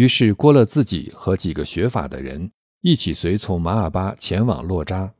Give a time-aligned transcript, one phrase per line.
[0.00, 2.50] 于是郭勒自己和几个学法的人
[2.80, 5.12] 一起随从马尔巴前往洛扎。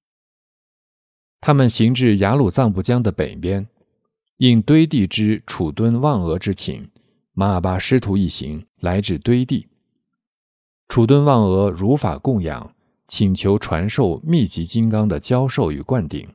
[1.39, 3.69] 他们行至雅鲁藏布江的北边，
[4.39, 6.91] 应堆地之楚敦望俄之请，
[7.35, 9.69] 马尔巴师徒一行来至堆地。
[10.89, 12.75] 楚敦望俄如法供养，
[13.07, 16.27] 请求传授秘籍金刚的教授与灌顶。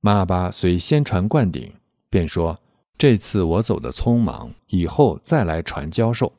[0.00, 1.72] 马尔巴虽先传灌顶，
[2.10, 2.60] 便说
[2.98, 6.30] ：“这次我走的匆忙，以后再来传教授。”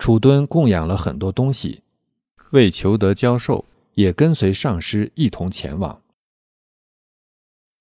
[0.00, 1.84] 楚敦供养了很多东西，
[2.50, 3.64] 为求得教授。
[3.94, 6.00] 也跟随上师一同前往。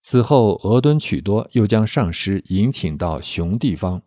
[0.01, 4.01] 此后，额敦曲多又将上师迎请到熊地方，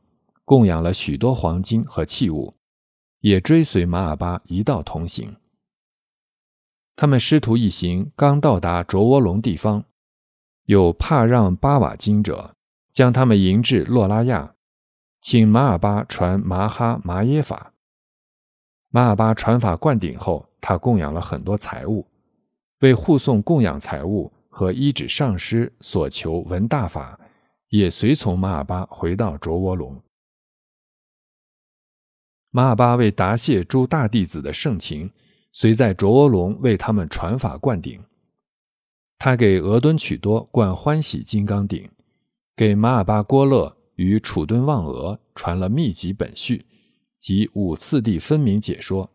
[0.44, 2.54] 供养了许多黄金和器物，
[3.20, 5.36] 也追随马尔巴一道同行。
[6.96, 9.84] 他们师徒一行刚到达卓窝龙地方，
[10.64, 12.54] 有帕让巴瓦金者
[12.92, 14.54] 将他们迎至洛拉亚，
[15.22, 17.71] 请马尔巴传麻哈麻耶法。
[18.92, 20.48] 马尔巴传法灌顶后。
[20.64, 22.06] 他供养了很多财物，
[22.82, 27.18] 为护送供养财物和依止上师所求闻大法，
[27.70, 30.00] 也随从马尔巴回到卓窝龙。
[32.52, 35.10] 马尔巴为答谢诸大弟子的盛情，
[35.50, 38.00] 遂在卓窝龙为他们传法灌顶。
[39.18, 41.90] 他给额敦曲多灌欢喜金刚顶，
[42.54, 46.64] 给马尔巴郭勒与楚敦旺额传了秘籍本序
[47.22, 49.10] 及五次第分明解说。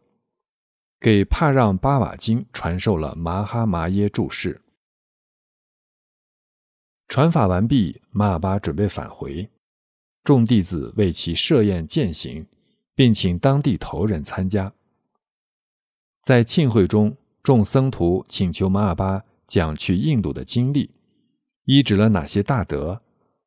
[1.00, 4.62] 给帕让巴瓦金传授了麻哈麻耶注释。
[7.08, 9.48] 传法完毕，马尔巴准备返回，
[10.24, 12.48] 众弟子为其设宴饯行，
[12.96, 14.74] 并请当地头人参加。
[16.24, 20.90] 在庆会中，众僧徒请求马尔巴讲去印度的经历，
[21.66, 23.04] 依指了哪些大德，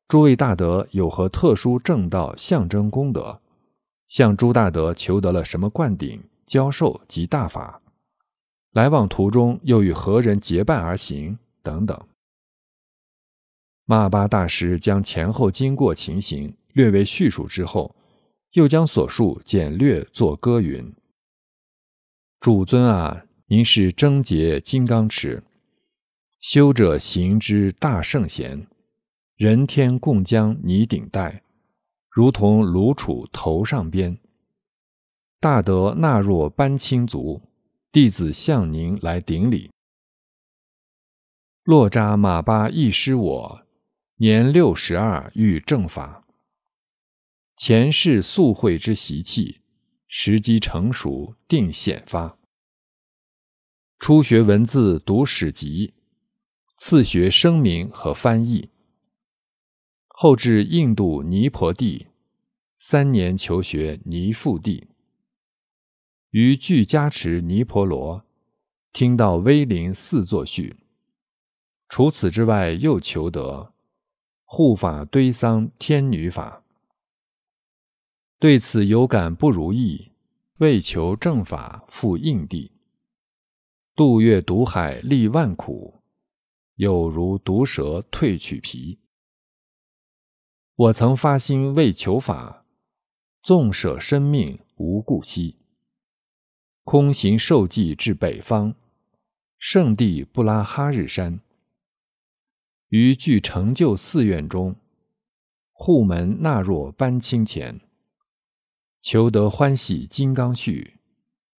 [0.07, 3.41] 诸位大德有何特殊正道象征功德，
[4.11, 6.21] 向朱大德求得了什么灌顶。
[6.45, 7.81] 教授及大法，
[8.73, 11.97] 来往途中又与何人结伴而行等等。
[13.85, 17.95] 马巴大师将前后经过情形略为叙述之后，
[18.51, 20.93] 又将所述简略作歌云
[22.41, 25.41] ：“主尊啊，您是贞洁金刚持，
[26.41, 28.67] 修者行之大圣贤，
[29.37, 31.43] 人天共将你顶戴，
[32.11, 34.19] 如同卢楚头上边。”
[35.41, 37.41] 大德纳若班亲族，
[37.91, 39.71] 弟子向您来顶礼。
[41.63, 43.65] 洛扎马巴亦师我，
[44.17, 46.23] 年六十二遇正法。
[47.57, 49.61] 前世素会之习气，
[50.07, 52.37] 时机成熟定显发。
[53.99, 55.93] 初学文字读史籍，
[56.77, 58.69] 次学声明和翻译。
[60.23, 62.05] 后至印度尼婆地，
[62.77, 64.87] 三年求学尼富地。
[66.29, 68.23] 于具加持尼婆罗，
[68.93, 70.75] 听到威灵四作序。
[71.89, 73.73] 除此之外，又求得
[74.45, 76.63] 护法堆桑天女法。
[78.37, 80.11] 对此有感不如意，
[80.57, 82.71] 为求正法赴印地，
[83.95, 85.95] 渡越毒海历万苦，
[86.75, 88.99] 有如毒蛇蜕去皮。
[90.81, 92.65] 我曾发心为求法，
[93.43, 95.57] 纵舍生命无故惜。
[96.83, 98.73] 空行受记至北方，
[99.59, 101.39] 圣地布拉哈日山。
[102.87, 104.75] 于具成就寺院中，
[105.71, 107.79] 护门纳若班清前，
[109.03, 110.95] 求得欢喜金刚续，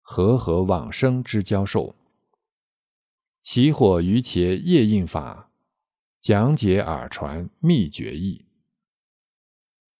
[0.01, 1.95] 和合往生之教授。
[3.41, 5.49] 起火于伽夜印法，
[6.19, 8.43] 讲解耳传秘诀义。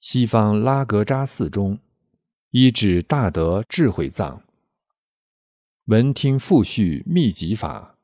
[0.05, 1.79] 西方拉格扎寺中，
[2.49, 4.43] 依止大德智慧藏。
[5.85, 7.95] 闻听复续秘籍法，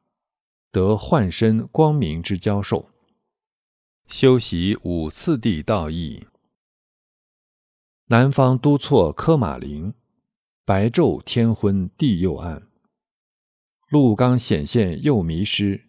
[0.71, 2.89] 得幻身光明之教授。
[4.07, 6.25] 修习五次第道义。
[8.05, 9.93] 南方都错科马林，
[10.63, 12.65] 白昼天昏地又暗。
[13.89, 15.83] 鹿刚显现又迷失，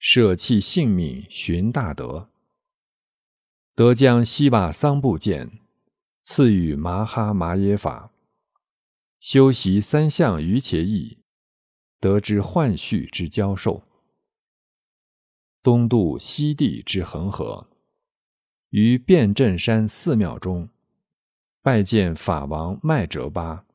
[0.00, 2.30] 舍弃性命寻大德。
[3.76, 5.60] 得将西瓦桑布见，
[6.22, 8.10] 赐予麻哈麻耶法。
[9.20, 11.18] 修习三相于伽义，
[12.00, 13.82] 得知幻绪之教授。
[15.62, 17.68] 东渡西地之恒河，
[18.70, 20.70] 于辩证山寺庙中，
[21.60, 23.66] 拜见法王麦哲巴，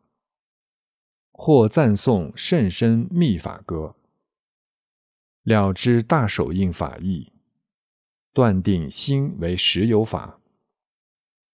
[1.32, 3.96] 或赞颂甚深密法歌，
[5.44, 7.32] 了知大手印法义，
[8.34, 10.40] 断定心为实有法，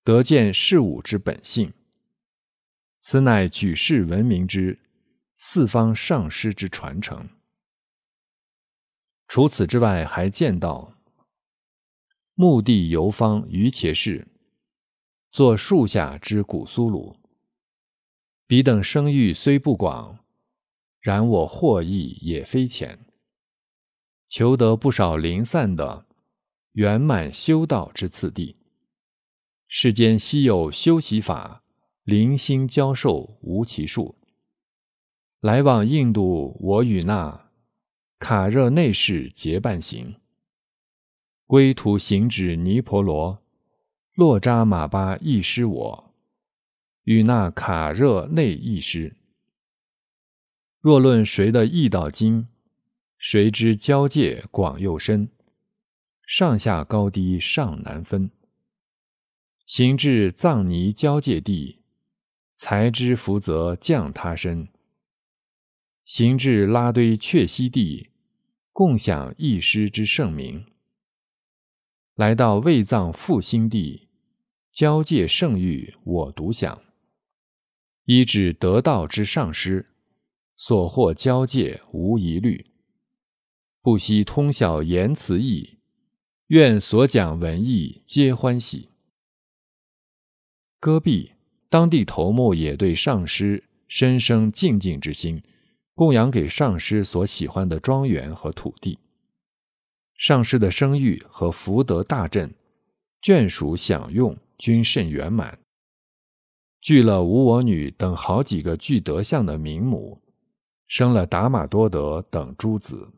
[0.03, 1.74] 得见事物之本性。
[3.00, 4.79] 此乃举世闻名之
[5.35, 7.29] 四方上师之传承。
[9.27, 10.94] 除此之外，还见到
[12.33, 14.27] 墓地游方于且氏，
[15.31, 17.18] 作树下之古苏鲁。
[18.45, 20.19] 彼等声誉虽不广，
[21.01, 23.06] 然我获益也非浅，
[24.30, 26.06] 求得不少零散的
[26.77, 28.56] 圆满修道之次第。
[29.68, 31.63] 世间稀有修习法，
[32.03, 34.15] 零星教授无其数。
[35.39, 37.50] 来往印度，我与那
[38.19, 40.18] 卡热内士结伴行，
[41.47, 43.41] 归途行至尼婆罗，
[44.13, 46.13] 洛扎马巴亦师我。
[47.06, 49.15] 与那卡热内译师。
[50.80, 52.47] 若论谁的译道经，
[53.18, 55.31] 谁知交界广又深，
[56.27, 58.29] 上下高低尚难分。
[59.65, 61.79] 行至藏尼交界地，
[62.57, 64.68] 才知福泽降他身。
[66.03, 68.09] 行至拉堆却西地，
[68.74, 70.65] 共享一师之盛名。
[72.15, 74.09] 来到卫藏复兴地，
[74.73, 76.83] 交界圣域我独享。
[78.03, 79.94] 依止得道之上师，
[80.57, 82.65] 所获交界无疑虑。
[83.81, 85.76] 不惜通晓言辞义，
[86.47, 88.88] 愿所讲文义皆欢喜。
[90.79, 91.33] 戈壁
[91.67, 95.44] 当地头目也对上师深生敬敬之心，
[95.94, 98.97] 供养给上师所喜欢的庄园和土地。
[100.15, 102.55] 上师的声誉和福德大振，
[103.21, 105.59] 眷属享用均甚圆满。
[106.79, 110.21] 聚了无我女等好几个具德相的名母，
[110.88, 113.11] 生了达玛多德等诸子。